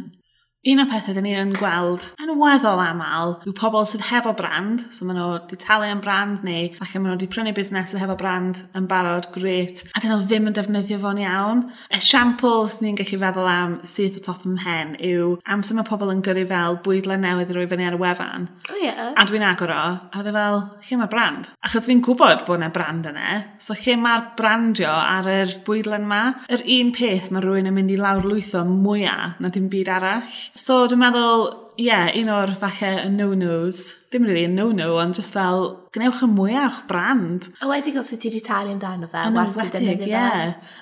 Un 0.67 0.81
o'r 0.83 0.89
pethau 0.91 1.15
dyn 1.15 1.23
ni 1.23 1.33
yn 1.39 1.53
gweld 1.55 2.09
yn 2.19 2.33
weddol 2.41 2.81
aml 2.83 3.37
yw 3.47 3.53
pobl 3.55 3.85
sydd 3.87 4.03
hefo 4.09 4.33
brand, 4.35 4.81
so 4.91 5.07
maen 5.07 5.15
nhw 5.21 5.27
wedi 5.37 5.59
talu 5.63 5.87
am 5.87 6.01
brand 6.03 6.41
neu 6.43 6.73
falle 6.81 6.99
maen 6.99 7.13
nhw 7.13 7.15
wedi 7.15 7.29
prynu 7.31 7.53
busnes 7.55 7.93
sydd 7.93 8.01
hefo 8.03 8.17
brand 8.19 8.65
yn 8.75 8.89
barod, 8.91 9.29
greit, 9.31 9.85
a 9.95 10.03
dyn 10.03 10.11
nhw 10.11 10.25
ddim 10.25 10.49
yn 10.51 10.57
defnyddio 10.57 10.99
fo'n 11.05 11.21
iawn. 11.23 11.61
Esiampl 11.95 12.67
sy'n 12.73 12.89
ni'n 12.89 12.99
gallu 12.99 13.21
feddwl 13.23 13.51
am 13.53 13.77
syth 13.87 14.17
o 14.19 14.25
top 14.25 14.49
ym 14.49 14.57
mhen 14.57 14.97
yw 15.07 15.37
amser 15.55 15.79
mae 15.79 15.87
pobl 15.87 16.11
yn 16.11 16.25
gyrru 16.27 16.43
fel 16.51 16.81
bwydle 16.83 17.21
newydd 17.23 17.55
i 17.55 17.59
roi 17.61 17.69
fyny 17.71 17.87
ar 17.87 17.99
y 18.01 18.03
wefan. 18.03 18.51
O 18.67 18.75
oh, 18.75 18.83
yeah. 18.83 19.15
A 19.15 19.29
dwi'n 19.31 19.47
agor 19.47 19.71
o, 19.71 19.87
a 20.03 20.25
dwi 20.27 20.35
e 20.35 20.37
fel, 20.41 20.61
lle 20.89 21.01
mae 21.05 21.13
brand? 21.15 21.47
Achos 21.63 21.87
fi'n 21.87 22.03
gwybod 22.03 22.43
bod 22.49 22.59
yna 22.59 22.73
brand 22.75 23.07
yna, 23.13 23.39
so 23.63 23.79
lle 23.79 23.95
mae'r 24.03 24.27
brandio 24.43 24.91
ar 24.91 25.31
yr 25.31 25.55
bwydlen 25.71 26.11
yma? 26.11 26.21
Yr 26.51 26.67
un 26.81 26.93
peth 26.99 27.31
mae 27.31 27.47
rhywun 27.47 27.71
yn 27.71 27.79
mynd 27.79 27.95
i 27.95 28.03
lawr 28.03 28.27
lwytho 28.27 28.67
mwyaf 28.67 29.39
na 29.39 29.55
dim 29.55 29.71
byd 29.71 29.95
arall. 29.95 30.43
So 30.55 30.85
dwi'n 30.87 31.03
meddwl, 31.03 31.47
ie, 31.77 31.87
yeah, 31.87 32.09
un 32.17 32.31
o'r 32.33 32.55
falle 32.61 32.93
y 33.05 33.09
no-nos, 33.13 33.83
dim 34.13 34.25
really 34.25 34.45
a 34.47 34.49
no-no, 34.49 34.95
ond 35.01 35.17
just 35.19 35.35
fel, 35.37 35.67
gwnewch 35.93 36.23
y 36.25 36.29
mwyach 36.31 36.83
brand. 36.89 37.51
A 37.61 37.69
wedi 37.69 37.93
gos 37.93 38.11
wyt 38.13 38.23
ti 38.23 38.31
wedi 38.31 38.43
talu 38.45 38.73
amdano 38.73 39.09
fe, 39.13 39.25
yn 39.29 39.89
i 39.91 39.97
Ie, 40.09 40.23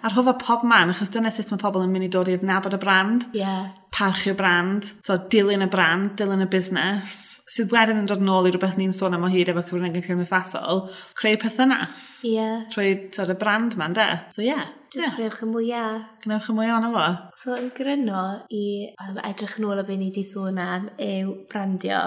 ar 0.06 0.14
hofa 0.14 0.36
pob 0.38 0.62
man, 0.68 0.92
achos 0.94 1.10
dyna 1.14 1.32
sut 1.34 1.50
mae 1.50 1.62
pobl 1.62 1.82
yn 1.86 1.90
mynd 1.94 2.08
i 2.08 2.12
dod 2.14 2.30
i'r 2.30 2.44
nabod 2.46 2.76
y 2.76 2.80
brand. 2.82 3.26
Ie. 3.32 3.42
Yeah. 3.42 3.72
Parchu 3.94 4.32
y 4.32 4.34
brand, 4.34 4.88
so 5.06 5.14
dilyn 5.30 5.62
y 5.62 5.68
brand, 5.70 6.16
dilyn 6.18 6.42
y 6.42 6.48
busnes, 6.50 7.18
sydd 7.46 7.70
wedyn 7.74 8.00
yn 8.00 8.08
dod 8.10 8.22
yn 8.24 8.32
ôl 8.34 8.48
i 8.48 8.50
rhywbeth 8.50 8.74
ni'n 8.78 8.94
sôn 8.94 9.14
am 9.14 9.26
o 9.26 9.30
hyd 9.30 9.52
efo 9.52 9.62
cyfryngau 9.68 10.02
cymdeithasol, 10.02 10.88
creu 11.14 11.38
perthynas. 11.38 12.08
Ie. 12.26 12.34
Yeah. 12.34 12.64
Trwy 12.74 12.96
tod 13.14 13.30
y 13.30 13.38
brand 13.38 13.78
ma'n 13.78 13.94
de. 13.94 14.08
So 14.34 14.42
ie. 14.42 14.50
Yeah. 14.50 14.72
Just 14.94 15.08
yeah. 15.08 15.14
gwnewch 15.16 15.40
y 15.42 15.46
mwyaf. 15.50 16.02
Gwnewch 16.22 16.50
y 16.50 16.54
mwyaf 16.54 16.76
ond 16.76 16.88
efo. 16.90 17.06
So 17.38 17.54
yn 17.58 17.70
gryno 17.74 18.20
i 18.54 18.64
um, 19.02 19.16
edrych 19.26 19.56
yn 19.58 19.66
ôl 19.66 19.80
o 19.82 19.86
beth 19.86 19.98
ni 19.98 20.10
wedi 20.12 20.22
sôn 20.26 20.60
am 20.62 20.84
yw 21.00 21.37
brandio. 21.50 22.00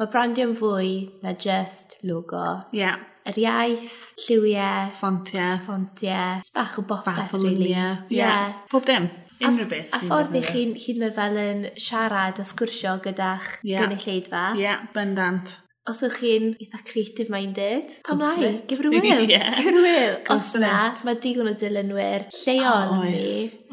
Mae 0.00 0.10
brandio'n 0.12 0.56
fwy 0.56 0.92
na 1.24 1.34
just 1.36 1.98
logo. 2.02 2.44
Ie. 2.72 2.82
Yeah. 2.82 3.06
Yr 3.28 3.36
iaith, 3.36 3.96
lliwiau. 4.24 4.92
Ffontiau. 4.96 5.58
Ffontiau. 5.66 6.44
Bach 6.56 6.78
o 6.80 6.86
bopeth, 6.88 7.18
Fath 7.20 7.34
o 7.36 7.42
really. 7.42 7.74
Ie. 7.74 7.90
Yeah. 8.16 8.54
Pob 8.70 8.86
dim. 8.88 9.10
Unrhyw 9.40 9.68
beth. 9.68 9.92
A 9.96 10.00
ffordd 10.04 10.36
i 10.36 10.42
chi'n 10.44 10.72
hyd 10.76 11.00
yn 11.00 11.12
fel 11.16 11.40
yn 11.40 11.66
siarad 11.80 12.40
a 12.40 12.44
sgwrsio 12.48 12.98
gyda'ch 13.04 13.60
yeah. 13.64 13.84
gynulleidfa. 13.84 14.44
Ie, 14.56 14.64
yeah, 14.66 14.86
bendant 14.96 15.56
os 15.88 16.02
ydych 16.04 16.18
chi'n 16.20 16.48
eitha 16.60 16.78
creative 16.84 17.32
minded, 17.32 17.94
pam 18.04 18.20
lai, 18.20 18.50
gyfer 18.68 18.90
wyl, 18.92 19.24
yeah. 19.24 19.54
gyfer 19.56 19.78
wyl. 19.80 20.16
Os 20.34 20.52
na, 20.60 20.74
mae 21.06 21.16
digon 21.24 21.48
o 21.48 21.54
dilynwyr 21.56 22.26
lleol 22.36 22.92
oh, 22.92 23.00
yn 23.00 23.14
ni. 23.16 23.30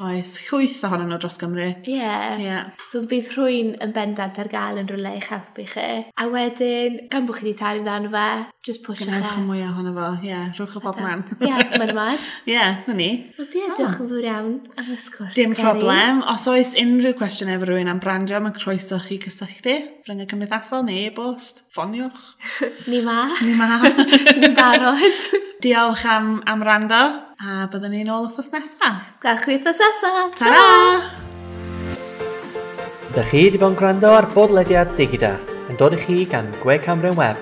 Oes, 0.07 0.37
chwyth 0.47 0.85
ohonyn 0.87 1.11
nhw 1.11 1.19
dros 1.19 1.39
Gymru. 1.41 1.67
Ie. 1.83 1.97
Yeah. 1.97 2.39
yeah. 2.39 2.69
So 2.87 3.03
bydd 3.11 3.33
rhywun 3.35 3.73
yn 3.83 3.91
bendant 3.95 4.39
ar 4.39 4.49
gael 4.51 4.79
yn 4.79 4.87
rhywle 4.87 5.11
i'ch 5.19 5.27
helpu 5.33 5.67
chi. 5.67 5.89
A 6.07 6.29
wedyn, 6.31 6.95
gan 7.11 7.27
bod 7.27 7.41
chi 7.41 7.49
wedi 7.49 7.59
talu 7.59 7.83
amdano 7.83 8.13
fe, 8.13 8.25
just 8.65 8.85
push 8.87 9.03
Gynna 9.03 9.19
chi. 9.19 9.27
Gynna 9.27 9.45
mwy 9.49 9.61
e. 9.65 9.67
ohono 9.67 9.93
fo, 9.99 10.07
ie, 10.21 10.31
yeah, 10.31 10.47
rhwch 10.55 10.79
o 10.79 10.83
bob 10.87 11.03
man. 11.03 11.25
Ie, 11.43 11.51
mae'n 11.51 11.91
ymlaen. 11.91 12.25
Ie, 12.53 12.63
na 12.87 12.97
ni. 12.97 13.11
Wel, 13.35 13.51
di, 13.51 13.65
diolch 13.67 13.99
yn 13.99 14.11
fawr 14.13 14.29
iawn 14.31 14.55
am 14.79 14.95
y 14.95 14.97
sgwrs. 15.03 15.35
Dim 15.35 15.57
problem. 15.59 16.23
Os 16.31 16.47
oes 16.53 16.71
unrhyw 16.79 17.19
cwestiwn 17.19 17.51
efo 17.57 17.67
rhywun 17.67 17.91
am 17.91 18.01
brandio, 18.03 18.39
mae'n 18.39 18.55
croeso 18.55 19.01
chi 19.03 19.19
cysylltu. 19.27 19.75
Bryngau 20.07 20.29
cymdeithasol 20.31 20.87
neu 20.87 21.03
e-bost, 21.09 21.65
ffonio 21.75 21.96
ffoniwch. 21.97 22.35
Ni 22.91 23.01
ma. 23.01 23.33
Ni 23.41 23.53
ma. 23.55 23.81
Ni'n 24.41 24.55
barod. 24.55 25.01
Diolch 25.61 26.05
am, 26.05 26.41
am 26.45 26.61
rando, 26.61 27.01
a 27.41 27.65
byddwn 27.71 27.95
ni'n 27.95 28.11
ôl 28.13 28.27
wrthos 28.27 28.51
nesaf. 28.53 29.01
Gwelch 29.23 29.45
chi 29.45 29.57
wrthos 29.57 29.81
nesaf. 29.81 30.35
Ta-ra! 30.37 31.01
Da 33.15 33.25
chi 33.25 33.47
wedi 33.47 33.57
bod 33.57 33.73
yn 33.73 33.79
gwrando 33.79 34.13
ar 34.13 34.29
bodlediad 34.35 34.93
digida 34.99 35.33
yn 35.71 35.79
dod 35.79 35.97
i 35.97 36.01
chi 36.03 36.19
gan 36.29 36.51
Gwe 36.61 36.77
Camryn 36.85 37.17
Web. 37.17 37.41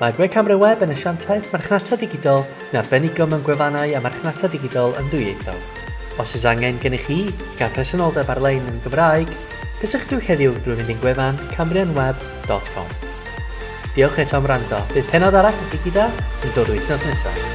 Mae 0.00 0.16
Gwe 0.18 0.26
Camryn 0.34 0.58
Web 0.58 0.82
yn 0.82 0.90
asiantaeth 0.96 1.52
marchnata 1.54 1.98
digidol 2.00 2.42
sy'n 2.66 2.82
arbenigo 2.82 3.28
mewn 3.30 3.46
gwefannau 3.46 3.94
a 3.94 4.02
marchnata 4.02 4.50
digidol 4.50 4.98
yn 4.98 5.10
dwyieithol. 5.14 5.62
Os 6.18 6.34
oes 6.34 6.46
angen 6.50 6.82
gennych 6.82 7.06
chi 7.06 7.22
i 7.28 7.32
gael 7.58 7.74
presenoldeb 7.74 8.34
ar-lein 8.34 8.66
yn 8.70 8.82
Gymraeg, 8.82 9.30
Cysych 9.84 10.06
heddiw 10.26 10.54
drwy 10.64 10.78
fynd 10.80 10.94
i'n 10.94 11.02
gwefan 11.02 11.42
camrynweb.com. 11.52 13.03
Diolch 13.94 14.18
eto 14.18 14.40
am 14.40 14.46
rando. 14.50 14.80
Bydd 14.90 15.06
penod 15.12 15.38
arall 15.38 15.60
yn 15.66 15.70
digida 15.70 16.08
yn 16.42 16.56
dod 16.56 16.72
wythnos 16.74 17.06
nesaf. 17.06 17.53